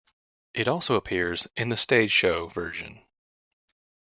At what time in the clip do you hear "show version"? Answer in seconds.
2.09-3.05